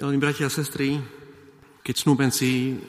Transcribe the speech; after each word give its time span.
Milí 0.00 0.16
bratia 0.16 0.48
a 0.48 0.56
sestry, 0.56 0.96
keď 1.84 1.92
snúbenci 1.92 2.80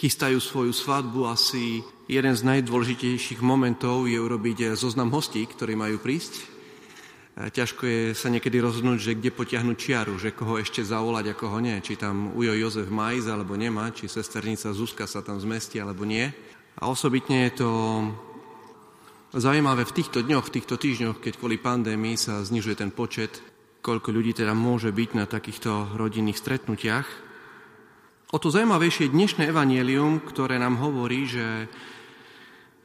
chystajú 0.00 0.40
svoju 0.40 0.72
svadbu, 0.72 1.28
asi 1.28 1.84
jeden 2.08 2.32
z 2.32 2.40
najdôležitejších 2.40 3.44
momentov 3.44 4.08
je 4.08 4.16
urobiť 4.16 4.72
zoznam 4.72 5.12
hostí, 5.12 5.44
ktorí 5.44 5.76
majú 5.76 6.00
prísť. 6.00 6.40
Ťažko 7.36 7.84
je 7.84 8.00
sa 8.16 8.32
niekedy 8.32 8.64
rozhodnúť, 8.64 8.96
že 8.96 9.12
kde 9.12 9.36
potiahnuť 9.36 9.76
čiaru, 9.76 10.16
že 10.16 10.32
koho 10.32 10.56
ešte 10.56 10.80
zavolať 10.80 11.36
a 11.36 11.38
koho 11.38 11.60
nie. 11.60 11.76
Či 11.84 12.00
tam 12.00 12.32
Ujo 12.32 12.56
Jozef 12.56 12.88
Majz 12.88 13.28
alebo 13.28 13.60
nemá, 13.60 13.92
či 13.92 14.08
sesternica 14.08 14.72
Zuzka 14.72 15.04
sa 15.04 15.20
tam 15.20 15.36
zmestí 15.36 15.76
alebo 15.84 16.08
nie. 16.08 16.32
A 16.80 16.88
osobitne 16.88 17.44
je 17.52 17.60
to 17.60 17.70
zaujímavé 19.36 19.84
v 19.84 19.96
týchto 20.00 20.24
dňoch, 20.24 20.48
v 20.48 20.54
týchto 20.56 20.80
týždňoch, 20.80 21.20
keď 21.20 21.36
kvôli 21.36 21.60
pandémii 21.60 22.16
sa 22.16 22.40
znižuje 22.40 22.80
ten 22.80 22.88
počet 22.88 23.52
koľko 23.84 24.16
ľudí 24.16 24.32
teda 24.32 24.56
môže 24.56 24.88
byť 24.88 25.10
na 25.12 25.28
takýchto 25.28 26.00
rodinných 26.00 26.40
stretnutiach. 26.40 27.04
O 28.32 28.40
to 28.40 28.48
zaujímavejšie 28.48 29.06
je 29.06 29.14
dnešné 29.14 29.52
evanielium, 29.52 30.24
ktoré 30.24 30.56
nám 30.56 30.80
hovorí, 30.80 31.28
že, 31.28 31.68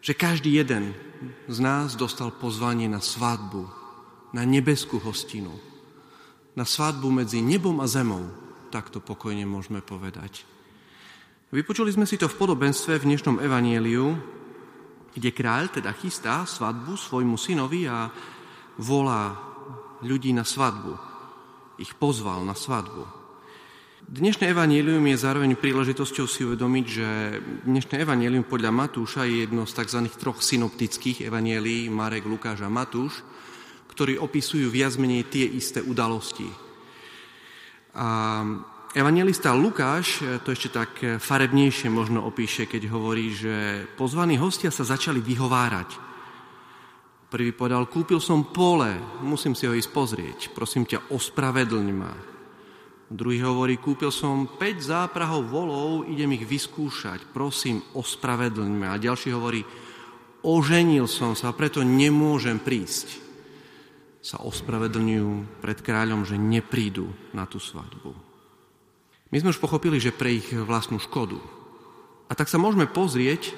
že 0.03 0.11
každý 0.11 0.59
jeden 0.59 0.91
z 1.47 1.57
nás 1.63 1.95
dostal 1.95 2.35
pozvanie 2.35 2.91
na 2.91 2.99
svadbu, 2.99 3.63
na 4.35 4.43
nebeskú 4.43 4.99
hostinu, 4.99 5.55
na 6.59 6.67
svadbu 6.67 7.07
medzi 7.07 7.39
nebom 7.39 7.79
a 7.79 7.87
zemou, 7.87 8.27
tak 8.67 8.91
to 8.91 8.99
pokojne 8.99 9.47
môžeme 9.47 9.79
povedať. 9.79 10.43
Vypočuli 11.49 11.95
sme 11.95 12.05
si 12.05 12.19
to 12.19 12.27
v 12.27 12.37
podobenstve 12.43 12.99
v 12.99 13.07
dnešnom 13.07 13.39
evanieliu, 13.39 14.19
kde 15.15 15.31
kráľ 15.31 15.79
teda 15.79 15.95
chystá 15.95 16.43
svadbu 16.43 16.93
svojmu 16.93 17.39
synovi 17.39 17.87
a 17.89 18.11
volá 18.77 19.48
ľudí 20.03 20.31
na 20.31 20.47
svadbu. 20.47 20.95
Ich 21.79 21.95
pozval 21.95 22.43
na 22.43 22.55
svadbu. 22.55 23.19
Dnešné 24.09 24.49
evanílium 24.55 25.05
je 25.11 25.21
zároveň 25.21 25.53
príležitosťou 25.59 26.25
si 26.25 26.41
uvedomiť, 26.41 26.85
že 26.87 27.07
dnešné 27.67 28.01
evanílium 28.01 28.47
podľa 28.47 28.73
Matúša 28.73 29.27
je 29.27 29.45
jedno 29.45 29.69
z 29.69 29.75
tzv. 29.75 29.99
troch 30.17 30.39
synoptických 30.41 31.29
evanielí, 31.29 31.91
Marek, 31.91 32.25
Lukáš 32.25 32.65
a 32.65 32.71
Matúš, 32.71 33.21
ktorí 33.91 34.17
opisujú 34.17 34.71
viac 34.71 34.97
menej 34.97 35.29
tie 35.29 35.45
isté 35.45 35.83
udalosti. 35.83 36.47
A 37.99 38.41
evangelista 38.95 39.53
Lukáš 39.53 40.25
to 40.41 40.55
ešte 40.55 40.73
tak 40.73 40.91
farebnejšie 41.21 41.91
možno 41.91 42.25
opíše, 42.25 42.65
keď 42.65 42.89
hovorí, 42.89 43.35
že 43.35 43.85
pozvaní 43.99 44.39
hostia 44.39 44.71
sa 44.71 44.87
začali 44.87 45.19
vyhovárať– 45.21 45.89
Prvý 47.29 47.53
povedal, 47.53 47.85
kúpil 47.85 48.17
som 48.17 48.41
pole, 48.41 48.89
musím 49.21 49.53
si 49.53 49.69
ho 49.69 49.77
ísť 49.77 49.89
pozrieť, 49.93 50.39
prosím 50.49 50.89
ťa, 50.89 51.13
ospravedlň 51.13 51.87
ma. 51.93 52.09
Druhý 53.05 53.45
hovorí, 53.45 53.77
kúpil 53.77 54.09
som 54.09 54.57
5 54.57 54.57
záprahov 54.81 55.45
volov, 55.45 56.09
idem 56.09 56.33
ich 56.33 56.45
vyskúšať, 56.49 57.29
prosím, 57.29 57.85
ospravedlň 57.93 58.71
ma. 58.73 58.97
A 58.97 59.01
ďalší 59.01 59.29
hovorí, 59.29 59.61
oženil 60.41 61.05
som 61.05 61.37
sa, 61.37 61.53
preto 61.53 61.85
nemôžem 61.85 62.57
prísť. 62.57 63.21
Sa 64.25 64.41
ospravedlňujú 64.41 65.61
pred 65.61 65.77
kráľom, 65.85 66.25
že 66.25 66.33
neprídu 66.33 67.13
na 67.29 67.45
tú 67.45 67.61
svadbu. 67.61 68.09
My 69.29 69.37
sme 69.37 69.53
už 69.53 69.61
pochopili, 69.61 70.01
že 70.01 70.17
pre 70.17 70.41
ich 70.41 70.49
vlastnú 70.49 70.97
škodu. 70.97 71.37
A 72.25 72.33
tak 72.33 72.49
sa 72.49 72.57
môžeme 72.57 72.89
pozrieť, 72.89 73.53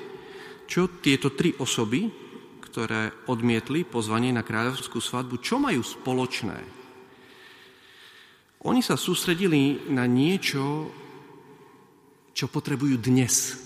čo 0.67 0.92
tieto 0.99 1.31
tri 1.31 1.55
osoby, 1.55 2.31
ktoré 2.72 3.11
odmietli 3.27 3.83
pozvanie 3.83 4.31
na 4.31 4.47
kráľovskú 4.47 5.03
svadbu, 5.03 5.44
čo 5.44 5.59
majú 5.59 5.83
spoločné? 5.83 6.55
Oni 8.64 8.80
sa 8.80 8.95
sústredili 8.95 9.91
na 9.91 10.08
niečo, 10.08 10.88
čo 12.31 12.47
potrebujú 12.47 12.95
dnes, 12.95 13.59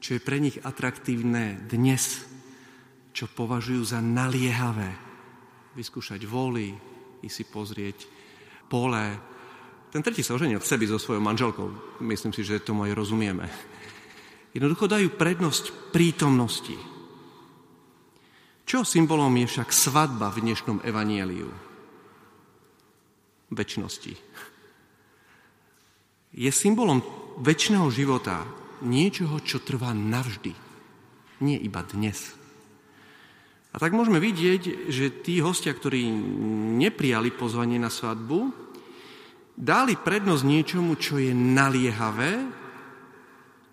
čo 0.00 0.16
je 0.16 0.24
pre 0.24 0.40
nich 0.40 0.56
atraktívne 0.64 1.68
dnes, 1.68 2.24
čo 3.12 3.28
považujú 3.28 3.82
za 3.84 4.00
naliehavé. 4.00 4.96
Vyskúšať 5.76 6.24
voly, 6.24 6.72
i 7.20 7.28
si 7.28 7.44
pozrieť 7.44 8.08
pole. 8.70 9.04
Ten 9.92 10.00
tretí 10.00 10.24
sa 10.24 10.36
oženil 10.36 10.64
sebi 10.64 10.88
so 10.88 10.96
svojou 10.96 11.20
manželkou. 11.20 12.00
Myslím 12.00 12.32
si, 12.32 12.40
že 12.40 12.64
tomu 12.64 12.88
aj 12.88 12.96
rozumieme. 12.96 13.46
Jednoducho 14.54 14.86
dajú 14.86 15.12
prednosť 15.18 15.90
prítomnosti, 15.90 16.93
čo 18.64 18.80
symbolom 18.80 19.32
je 19.44 19.46
však 19.46 19.68
svadba 19.70 20.32
v 20.32 20.40
dnešnom 20.48 20.80
evanieliu? 20.80 21.52
Večnosti. 23.52 24.16
Je 26.34 26.50
symbolom 26.50 27.04
väčšného 27.38 27.86
života 27.92 28.42
niečoho, 28.82 29.38
čo 29.44 29.60
trvá 29.60 29.92
navždy. 29.92 30.56
Nie 31.44 31.60
iba 31.60 31.84
dnes. 31.84 32.32
A 33.74 33.76
tak 33.76 33.92
môžeme 33.92 34.18
vidieť, 34.22 34.88
že 34.88 35.20
tí 35.20 35.44
hostia, 35.44 35.76
ktorí 35.76 36.08
neprijali 36.80 37.34
pozvanie 37.36 37.76
na 37.76 37.92
svadbu, 37.92 38.48
dali 39.54 39.94
prednosť 39.94 40.44
niečomu, 40.46 40.96
čo 40.96 41.20
je 41.20 41.36
naliehavé, 41.36 42.32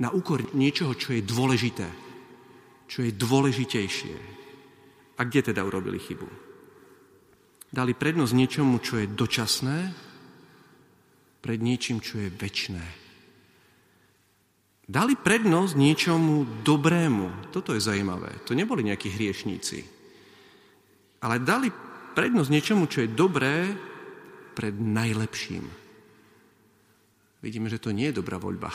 na 0.02 0.10
úkor 0.10 0.42
niečoho, 0.58 0.98
čo 0.98 1.14
je 1.14 1.22
dôležité, 1.22 1.86
čo 2.90 3.06
je 3.06 3.14
dôležitejšie. 3.14 4.41
A 5.18 5.22
kde 5.28 5.52
teda 5.52 5.66
urobili 5.66 6.00
chybu? 6.00 6.28
Dali 7.72 7.96
prednosť 7.96 8.34
niečomu, 8.36 8.84
čo 8.84 9.00
je 9.00 9.08
dočasné, 9.08 9.78
pred 11.42 11.60
niečím, 11.60 12.04
čo 12.04 12.20
je 12.22 12.30
väčné. 12.30 12.84
Dali 14.92 15.16
prednosť 15.16 15.74
niečomu 15.80 16.64
dobrému. 16.68 17.50
Toto 17.56 17.72
je 17.72 17.80
zaujímavé. 17.80 18.44
To 18.44 18.52
neboli 18.52 18.84
nejakí 18.84 19.08
hriešníci. 19.08 19.88
Ale 21.24 21.40
dali 21.40 21.72
prednosť 22.12 22.50
niečomu, 22.52 22.92
čo 22.92 23.08
je 23.08 23.16
dobré, 23.16 23.72
pred 24.52 24.76
najlepším. 24.76 25.64
Vidíme, 27.40 27.72
že 27.72 27.82
to 27.82 27.96
nie 27.96 28.12
je 28.12 28.20
dobrá 28.20 28.36
voľba. 28.36 28.70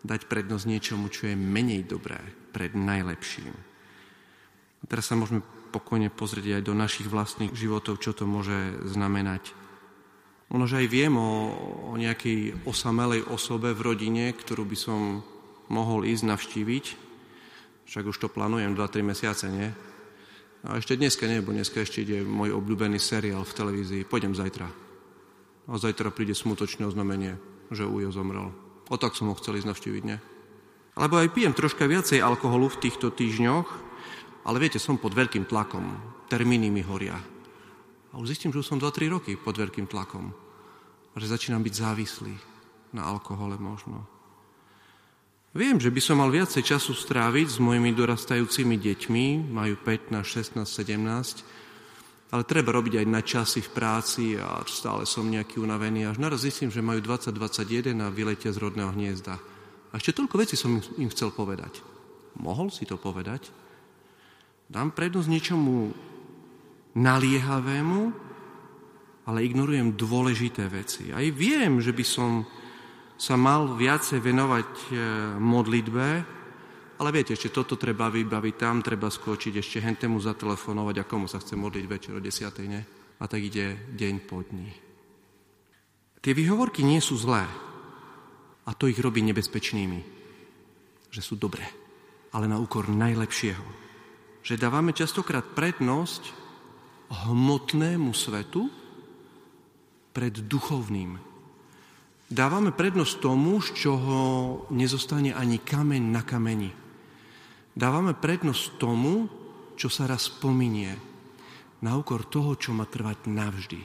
Dať 0.00 0.26
prednosť 0.26 0.64
niečomu, 0.64 1.12
čo 1.12 1.28
je 1.28 1.36
menej 1.36 1.84
dobré, 1.84 2.18
pred 2.50 2.72
najlepším. 2.72 3.52
A 4.78 4.84
teraz 4.86 5.10
sa 5.10 5.18
môžeme 5.18 5.42
pokojne 5.68 6.08
pozrieť 6.08 6.60
aj 6.60 6.62
do 6.64 6.74
našich 6.74 7.08
vlastných 7.10 7.52
životov, 7.52 8.00
čo 8.00 8.16
to 8.16 8.24
môže 8.24 8.56
znamenať. 8.88 9.52
Ono, 10.48 10.64
že 10.64 10.80
aj 10.80 10.88
viem 10.88 11.12
o, 11.12 11.52
o 11.92 11.94
nejakej 12.00 12.64
osamelej 12.64 13.28
osobe 13.28 13.76
v 13.76 13.84
rodine, 13.84 14.32
ktorú 14.32 14.64
by 14.64 14.78
som 14.80 15.20
mohol 15.68 16.08
ísť 16.08 16.24
navštíviť, 16.24 16.84
však 17.88 18.04
už 18.08 18.16
to 18.16 18.28
plánujem 18.32 18.72
2-3 18.72 19.04
mesiace, 19.04 19.44
nie? 19.52 19.68
A 20.66 20.80
ešte 20.80 20.96
dneska 20.98 21.28
nie, 21.28 21.44
bo 21.44 21.54
dneska 21.54 21.84
ešte 21.84 22.02
ide 22.02 22.24
môj 22.24 22.56
obľúbený 22.56 22.98
seriál 22.98 23.46
v 23.46 23.56
televízii. 23.56 24.08
Pôjdem 24.08 24.34
zajtra. 24.34 24.66
A 25.68 25.76
zajtra 25.76 26.10
príde 26.10 26.34
smutočné 26.34 26.88
oznámenie, 26.88 27.38
že 27.70 27.86
Ujo 27.86 28.10
zomrel. 28.10 28.50
O 28.88 28.96
tak 28.96 29.14
som 29.14 29.30
ho 29.30 29.38
chcel 29.38 29.60
ísť 29.60 29.68
navštíviť, 29.68 30.02
nie? 30.04 30.18
Alebo 30.98 31.20
aj 31.20 31.30
pijem 31.30 31.54
troška 31.54 31.86
viacej 31.86 32.24
alkoholu 32.24 32.72
v 32.72 32.80
týchto 32.82 33.14
týždňoch, 33.14 33.87
ale 34.48 34.56
viete, 34.56 34.80
som 34.80 34.96
pod 34.96 35.12
veľkým 35.12 35.44
tlakom. 35.44 35.84
Termíny 36.32 36.72
mi 36.72 36.80
horia. 36.80 37.20
A 38.08 38.14
už 38.16 38.32
zistím, 38.32 38.48
že 38.48 38.64
už 38.64 38.68
som 38.72 38.80
2-3 38.80 39.12
roky 39.12 39.36
pod 39.36 39.60
veľkým 39.60 39.84
tlakom. 39.84 40.32
A 41.12 41.16
že 41.20 41.28
začínam 41.28 41.60
byť 41.60 41.74
závislý 41.76 42.32
na 42.96 43.04
alkohole 43.04 43.60
možno. 43.60 44.08
Viem, 45.52 45.76
že 45.76 45.92
by 45.92 46.00
som 46.00 46.20
mal 46.20 46.32
viacej 46.32 46.64
času 46.64 46.96
stráviť 46.96 47.56
s 47.56 47.58
mojimi 47.60 47.92
dorastajúcimi 47.92 48.80
deťmi, 48.80 49.52
majú 49.52 49.76
15, 49.84 50.16
16, 50.24 50.64
17, 50.64 52.32
ale 52.32 52.42
treba 52.44 52.72
robiť 52.76 53.00
aj 53.00 53.06
na 53.08 53.20
časy 53.24 53.60
v 53.64 53.72
práci 53.72 54.24
a 54.36 54.60
stále 54.68 55.08
som 55.08 55.28
nejaký 55.28 55.60
unavený. 55.60 56.08
Až 56.08 56.20
naraz 56.20 56.44
zistím, 56.44 56.68
že 56.68 56.84
majú 56.84 57.00
20-21 57.00 57.96
a 58.00 58.08
vyletia 58.12 58.52
z 58.52 58.60
rodného 58.60 58.92
hniezda. 58.92 59.40
A 59.88 59.94
ešte 59.96 60.16
toľko 60.16 60.36
vecí 60.40 60.56
som 60.56 60.80
im 61.00 61.08
chcel 61.12 61.32
povedať. 61.32 61.80
Mohol 62.36 62.68
si 62.68 62.84
to 62.84 63.00
povedať? 63.00 63.67
Dám 64.68 64.92
prednosť 64.92 65.32
niečomu 65.32 65.96
naliehavému, 66.92 68.00
ale 69.24 69.44
ignorujem 69.44 69.96
dôležité 69.96 70.68
veci. 70.68 71.08
Aj 71.08 71.24
viem, 71.32 71.80
že 71.80 71.96
by 71.96 72.04
som 72.04 72.44
sa 73.16 73.40
mal 73.40 73.72
viacej 73.80 74.20
venovať 74.20 74.68
e, 74.68 74.92
modlitbe, 75.40 76.06
ale 77.00 77.08
viete, 77.14 77.32
ešte 77.32 77.48
toto 77.48 77.80
treba 77.80 78.12
vybaviť, 78.12 78.54
tam 78.60 78.84
treba 78.84 79.08
skočiť, 79.08 79.56
ešte 79.56 79.80
hentemu 79.80 80.20
zatelefonovať 80.20 80.96
a 81.00 81.08
komu 81.08 81.24
sa 81.24 81.40
chce 81.40 81.56
modliť 81.56 81.84
večer 81.88 82.12
o 82.12 82.20
desiatej, 82.20 82.66
ne? 82.68 82.82
A 83.18 83.24
tak 83.24 83.40
ide 83.40 83.88
deň 83.96 84.14
po 84.28 84.44
dní. 84.44 84.68
Tie 86.20 86.36
výhovorky 86.36 86.84
nie 86.84 87.00
sú 87.00 87.16
zlé. 87.16 87.48
A 88.68 88.76
to 88.76 88.84
ich 88.84 89.00
robí 89.00 89.24
nebezpečnými. 89.24 90.00
Že 91.08 91.20
sú 91.24 91.34
dobré. 91.40 91.64
Ale 92.36 92.44
na 92.44 92.60
úkor 92.60 92.84
najlepšieho 92.84 93.87
že 94.48 94.56
dávame 94.56 94.96
častokrát 94.96 95.44
prednosť 95.44 96.32
hmotnému 97.12 98.16
svetu 98.16 98.72
pred 100.16 100.32
duchovným. 100.32 101.20
Dávame 102.32 102.72
prednosť 102.72 103.20
tomu, 103.20 103.60
z 103.60 103.76
čoho 103.76 104.16
nezostane 104.72 105.36
ani 105.36 105.60
kameň 105.60 106.00
na 106.00 106.24
kameni. 106.24 106.72
Dávame 107.76 108.16
prednosť 108.16 108.80
tomu, 108.80 109.28
čo 109.76 109.92
sa 109.92 110.08
raz 110.08 110.32
pominie, 110.32 110.96
na 111.84 112.00
úkor 112.00 112.24
toho, 112.24 112.56
čo 112.56 112.72
má 112.72 112.88
trvať 112.88 113.28
navždy. 113.28 113.84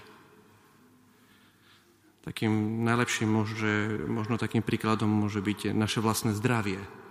Takým 2.23 2.87
najlepším 2.87 3.27
môže, 3.27 3.99
možno 4.07 4.39
takým 4.39 4.63
príkladom 4.63 5.11
môže 5.11 5.43
byť 5.43 5.75
naše 5.75 5.99
vlastné 5.99 6.31
zdravie. 6.31 7.02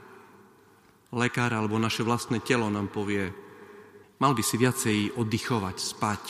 Lekár 1.13 1.53
alebo 1.53 1.77
naše 1.77 2.01
vlastné 2.01 2.41
telo 2.41 2.73
nám 2.73 2.89
povie, 2.89 3.29
mal 4.17 4.33
by 4.33 4.41
si 4.41 4.57
viacej 4.57 4.99
oddychovať, 5.21 5.77
spať, 5.77 6.25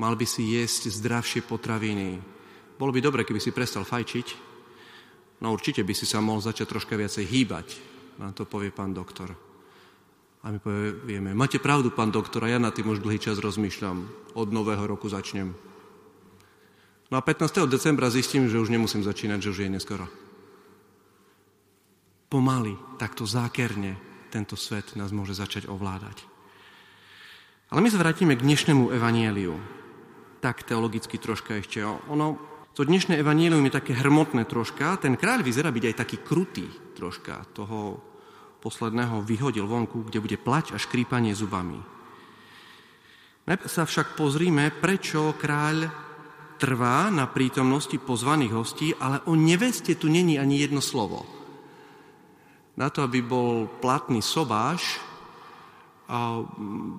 mal 0.00 0.16
by 0.16 0.24
si 0.24 0.56
jesť 0.56 0.88
zdravšie 0.88 1.44
potraviny, 1.44 2.16
bolo 2.80 2.90
by 2.90 3.00
dobre, 3.04 3.28
keby 3.28 3.38
si 3.38 3.52
prestal 3.52 3.84
fajčiť, 3.84 4.26
no 5.44 5.52
určite 5.52 5.84
by 5.84 5.92
si 5.92 6.08
sa 6.08 6.24
mohol 6.24 6.40
začať 6.40 6.66
troška 6.72 6.96
viacej 6.96 7.28
hýbať, 7.28 7.66
nám 8.18 8.32
to 8.32 8.48
povie 8.48 8.72
pán 8.72 8.96
doktor. 8.96 9.36
A 10.44 10.52
my 10.52 10.60
povieme, 10.60 11.32
máte 11.32 11.56
pravdu, 11.56 11.88
pán 11.88 12.12
doktor, 12.12 12.44
a 12.44 12.52
ja 12.52 12.60
na 12.60 12.68
tým 12.68 12.92
už 12.92 13.00
dlhý 13.00 13.16
čas 13.16 13.40
rozmýšľam. 13.40 14.04
Od 14.36 14.48
nového 14.52 14.84
roku 14.84 15.08
začnem. 15.08 15.56
No 17.08 17.14
a 17.16 17.24
15. 17.24 17.64
decembra 17.64 18.12
zistím, 18.12 18.52
že 18.52 18.60
už 18.60 18.68
nemusím 18.68 19.00
začínať, 19.00 19.40
že 19.40 19.50
už 19.56 19.58
je 19.64 19.72
neskoro. 19.72 20.04
Pomaly, 22.34 22.74
takto 22.98 23.30
zákerne 23.30 23.94
tento 24.26 24.58
svet 24.58 24.98
nás 24.98 25.14
môže 25.14 25.38
začať 25.38 25.70
ovládať. 25.70 26.26
Ale 27.70 27.78
my 27.78 27.86
sa 27.86 28.02
vrátime 28.02 28.34
k 28.34 28.42
dnešnému 28.42 28.90
evanieliu. 28.90 29.54
Tak 30.42 30.66
teologicky 30.66 31.14
troška 31.22 31.62
ešte. 31.62 31.86
Ono 31.86 32.34
to 32.74 32.82
dnešné 32.82 33.22
evanílium 33.22 33.62
je 33.70 33.78
také 33.78 33.94
hrmotné 33.94 34.50
troška. 34.50 34.98
Ten 34.98 35.14
kráľ 35.14 35.46
vyzerá 35.46 35.70
byť 35.70 35.84
aj 35.86 35.94
taký 35.94 36.16
krutý 36.26 36.66
troška. 36.98 37.46
Toho 37.54 38.02
posledného 38.58 39.22
vyhodil 39.22 39.70
vonku, 39.70 40.10
kde 40.10 40.18
bude 40.18 40.34
plať 40.34 40.74
a 40.74 40.82
škrípanie 40.82 41.38
zubami. 41.38 41.78
Najprv 43.46 43.70
sa 43.70 43.86
však 43.86 44.18
pozrime, 44.18 44.74
prečo 44.74 45.38
kráľ 45.38 45.86
trvá 46.58 47.14
na 47.14 47.30
prítomnosti 47.30 47.94
pozvaných 47.94 48.58
hostí, 48.58 48.90
ale 48.98 49.22
o 49.30 49.38
neveste 49.38 49.94
tu 49.94 50.10
není 50.10 50.34
ani 50.34 50.58
jedno 50.58 50.82
slovo. 50.82 51.33
Na 52.74 52.90
to, 52.90 53.06
aby 53.06 53.22
bol 53.22 53.70
platný 53.78 54.18
sobáš, 54.18 54.98
a 56.04 56.44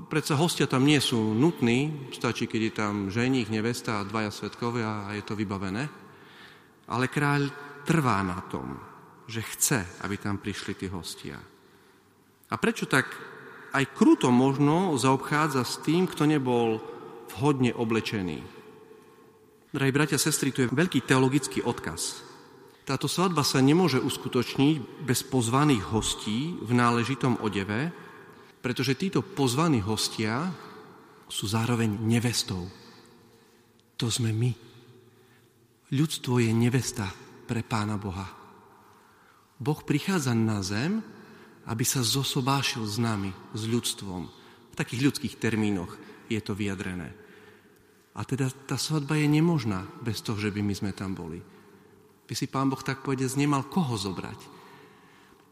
predsa 0.10 0.33
hostia 0.33 0.66
tam 0.66 0.81
nie 0.81 0.98
sú 0.98 1.38
nutní, 1.38 2.10
stačí, 2.10 2.50
keď 2.50 2.62
je 2.62 2.74
tam 2.74 2.94
ženích, 3.13 3.54
nevesta 3.54 4.01
a 4.01 4.07
dvaja 4.07 4.33
svetkovia 4.33 5.06
a 5.06 5.13
je 5.13 5.22
to 5.22 5.38
vybavené. 5.38 5.86
Ale 6.89 7.06
kráľ 7.06 7.54
trvá 7.86 8.25
na 8.25 8.42
tom, 8.50 8.74
že 9.30 9.45
chce, 9.45 10.01
aby 10.01 10.18
tam 10.18 10.42
prišli 10.42 10.74
tí 10.74 10.88
hostia. 10.89 11.38
A 12.50 12.56
prečo 12.57 12.89
tak 12.89 13.06
aj 13.78 13.94
kruto 13.94 14.33
možno 14.33 14.98
zaobchádza 14.98 15.62
s 15.62 15.81
tým, 15.86 16.10
kto 16.10 16.25
nebol 16.25 16.81
vhodne 17.38 17.78
oblečený? 17.78 18.42
Drahí 19.69 19.92
bratia 19.94 20.18
sestry, 20.18 20.50
tu 20.50 20.66
je 20.66 20.71
veľký 20.71 21.06
teologický 21.06 21.62
odkaz. 21.62 22.25
Táto 22.86 23.10
svadba 23.10 23.42
sa 23.42 23.66
nemôže 23.66 23.98
uskutočniť 23.98 25.02
bez 25.10 25.26
pozvaných 25.26 25.90
hostí 25.90 26.54
v 26.62 26.72
náležitom 26.78 27.42
odeve, 27.42 27.90
pretože 28.62 28.94
títo 28.94 29.26
pozvaní 29.26 29.82
hostia 29.82 30.54
sú 31.26 31.50
zároveň 31.50 31.98
nevestou. 32.06 32.70
To 33.98 34.08
sme 34.14 34.30
my. 34.30 34.54
Ľudstvo 35.98 36.38
je 36.38 36.54
nevesta 36.54 37.10
pre 37.50 37.66
Pána 37.66 37.98
Boha. 37.98 38.30
Boh 39.58 39.81
prichádza 39.81 40.38
na 40.38 40.62
zem, 40.62 41.02
aby 41.66 41.81
sa 41.81 42.06
zosobášil 42.06 42.86
s 42.86 43.02
nami, 43.02 43.34
s 43.58 43.66
ľudstvom. 43.66 44.30
V 44.74 44.76
takých 44.78 45.10
ľudských 45.10 45.42
termínoch 45.42 45.98
je 46.30 46.38
to 46.38 46.54
vyjadrené. 46.54 47.10
A 48.14 48.22
teda 48.22 48.54
tá 48.70 48.78
svadba 48.78 49.18
je 49.18 49.26
nemožná 49.26 49.90
bez 50.06 50.22
toho, 50.22 50.38
že 50.38 50.54
by 50.54 50.62
my 50.62 50.74
sme 50.78 50.92
tam 50.94 51.18
boli. 51.18 51.55
By 52.25 52.33
si 52.33 52.50
pán 52.50 52.74
Boh 52.74 52.81
tak 52.81 53.06
povedec 53.06 53.30
nemal 53.38 53.69
koho 53.69 53.94
zobrať. 53.94 54.39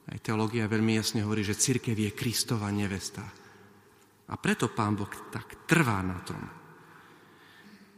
Aj 0.09 0.19
teológia 0.19 0.67
veľmi 0.67 0.97
jasne 0.99 1.23
hovorí, 1.23 1.45
že 1.45 1.55
církev 1.55 1.95
je 1.95 2.11
Kristova 2.11 2.67
nevesta. 2.73 3.23
A 4.27 4.33
preto 4.35 4.67
pán 4.73 4.97
Boh 4.97 5.09
tak 5.29 5.69
trvá 5.69 6.01
na 6.01 6.17
tom. 6.25 6.41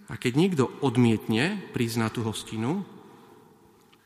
A 0.06 0.14
keď 0.22 0.34
niekto 0.38 0.64
odmietne 0.86 1.66
na 1.98 2.08
tú 2.14 2.22
hostinu, 2.22 2.86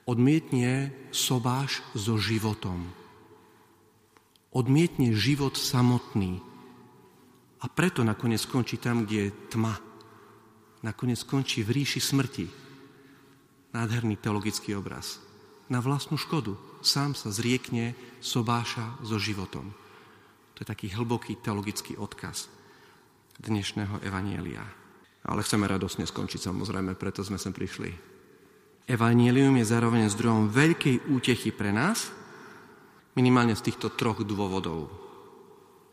odmietne 0.07 0.95
sobáš 1.11 1.83
so 1.91 2.15
životom. 2.15 2.87
Odmietne 4.55 5.11
život 5.11 5.59
samotný. 5.59 6.39
A 7.59 7.65
preto 7.67 8.07
nakoniec 8.07 8.39
skončí 8.39 8.79
tam, 8.79 9.03
kde 9.03 9.27
je 9.27 9.35
tma. 9.51 9.75
Nakoniec 10.79 11.19
skončí 11.19 11.67
v 11.67 11.83
ríši 11.83 11.99
smrti. 11.99 12.68
Nádherný 13.69 14.17
teologický 14.17 14.73
obraz. 14.73 15.21
Na 15.69 15.77
vlastnú 15.77 16.17
škodu 16.17 16.57
sám 16.81 17.13
sa 17.13 17.29
zriekne 17.29 17.93
sobáša 18.17 18.97
so 19.05 19.21
životom. 19.21 19.69
To 20.57 20.65
je 20.65 20.67
taký 20.67 20.89
hlboký 20.89 21.37
teologický 21.37 21.93
odkaz 21.93 22.49
dnešného 23.37 24.01
evanielia. 24.01 24.65
Ale 25.21 25.45
chceme 25.45 25.69
radosne 25.69 26.09
skončiť, 26.09 26.49
samozrejme, 26.49 26.97
preto 26.97 27.21
sme 27.21 27.37
sem 27.37 27.53
prišli. 27.53 27.93
Evanielium 28.89 29.61
je 29.61 29.69
zároveň 29.69 30.09
zdrojom 30.09 30.49
veľkej 30.49 31.05
útechy 31.13 31.53
pre 31.53 31.69
nás, 31.69 32.09
minimálne 33.13 33.53
z 33.53 33.69
týchto 33.69 33.93
troch 33.93 34.25
dôvodov. 34.25 34.89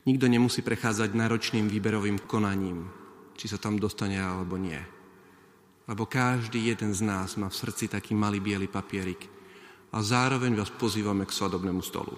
Nikto 0.08 0.24
nemusí 0.32 0.64
prechádzať 0.64 1.12
náročným 1.12 1.68
výberovým 1.68 2.24
konaním, 2.24 2.88
či 3.36 3.52
sa 3.52 3.60
tam 3.60 3.76
dostane 3.76 4.16
alebo 4.16 4.56
nie. 4.56 4.95
Lebo 5.86 6.06
každý 6.06 6.66
jeden 6.66 6.90
z 6.90 7.00
nás 7.06 7.38
má 7.38 7.46
v 7.46 7.58
srdci 7.58 7.86
taký 7.86 8.14
malý 8.14 8.42
biely 8.42 8.66
papierik, 8.66 9.36
a 9.96 10.02
zároveň 10.02 10.52
vás 10.52 10.68
pozývame 10.68 11.24
k 11.24 11.32
svadobnému 11.32 11.80
stolu. 11.80 12.12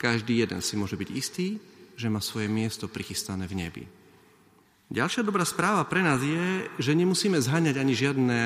Každý 0.00 0.40
jeden 0.40 0.64
si 0.64 0.74
môže 0.80 0.96
byť 0.96 1.08
istý, 1.12 1.60
že 1.94 2.08
má 2.08 2.18
svoje 2.24 2.48
miesto 2.48 2.88
prichystané 2.88 3.44
v 3.44 3.58
nebi. 3.60 3.84
Ďalšia 4.92 5.20
dobrá 5.24 5.44
správa 5.44 5.84
pre 5.84 6.00
nás 6.00 6.20
je, 6.24 6.68
že 6.80 6.96
nemusíme 6.96 7.36
zhaňať 7.40 7.76
ani 7.76 7.94
žiadne 7.96 8.40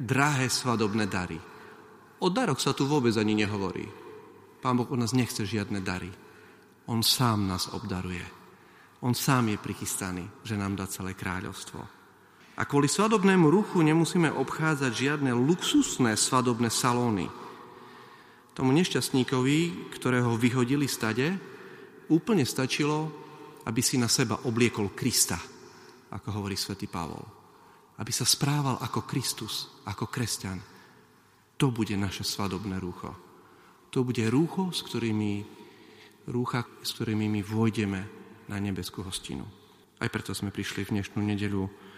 drahé 0.00 0.46
svadobné 0.48 1.08
dary. 1.08 1.40
O 2.20 2.28
daroch 2.28 2.60
sa 2.60 2.76
tu 2.76 2.84
vôbec 2.84 3.16
ani 3.16 3.32
nehovorí. 3.32 3.88
Pán 4.60 4.76
Boh 4.76 4.88
od 4.88 5.00
nás 5.00 5.16
nechce 5.16 5.44
žiadne 5.48 5.80
dary. 5.80 6.12
On 6.88 7.00
sám 7.00 7.48
nás 7.48 7.72
obdaruje. 7.72 8.24
On 9.00 9.16
sám 9.16 9.48
je 9.48 9.56
prichystaný, 9.56 10.24
že 10.44 10.60
nám 10.60 10.76
dá 10.76 10.84
celé 10.84 11.16
kráľovstvo. 11.16 11.99
A 12.60 12.68
kvôli 12.68 12.92
svadobnému 12.92 13.48
ruchu 13.48 13.80
nemusíme 13.80 14.28
obchádzať 14.28 14.92
žiadne 14.92 15.32
luxusné 15.32 16.12
svadobné 16.12 16.68
salóny. 16.68 17.24
Tomu 18.52 18.76
nešťastníkovi, 18.76 19.88
ktorého 19.96 20.36
vyhodili 20.36 20.84
stade, 20.84 21.40
úplne 22.12 22.44
stačilo, 22.44 23.08
aby 23.64 23.80
si 23.80 23.96
na 23.96 24.12
seba 24.12 24.44
obliekol 24.44 24.92
Krista, 24.92 25.40
ako 26.12 26.28
hovorí 26.36 26.52
svätý 26.52 26.84
Pavol. 26.84 27.24
Aby 27.96 28.12
sa 28.12 28.28
správal 28.28 28.76
ako 28.84 29.08
Kristus, 29.08 29.80
ako 29.88 30.12
kresťan. 30.12 30.60
To 31.56 31.72
bude 31.72 31.96
naše 31.96 32.28
svadobné 32.28 32.76
rúcho. 32.76 33.08
To 33.88 34.04
bude 34.04 34.28
rúcho, 34.28 34.68
s 34.68 34.84
ktorými, 34.84 35.48
rúcha, 36.28 36.68
s 36.84 36.92
ktorými 36.92 37.24
my 37.24 37.40
vôjdeme 37.40 38.00
na 38.52 38.56
nebeskú 38.60 39.00
hostinu. 39.00 39.48
Aj 39.96 40.12
preto 40.12 40.36
sme 40.36 40.52
prišli 40.52 40.84
v 40.84 41.00
dnešnú 41.00 41.24
nedeľu 41.24 41.88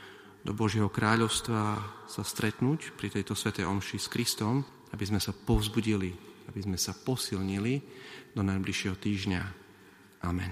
do 0.42 0.50
Božieho 0.50 0.90
kráľovstva 0.90 1.78
sa 2.10 2.22
stretnúť 2.26 2.98
pri 2.98 3.14
tejto 3.14 3.38
svetej 3.38 3.62
omši 3.70 3.98
s 4.02 4.10
Kristom, 4.10 4.66
aby 4.90 5.04
sme 5.06 5.22
sa 5.22 5.30
povzbudili, 5.30 6.10
aby 6.50 6.60
sme 6.60 6.74
sa 6.74 6.90
posilnili 6.98 7.78
do 8.34 8.42
najbližšieho 8.42 8.98
týždňa. 8.98 9.42
Amen. 10.26 10.50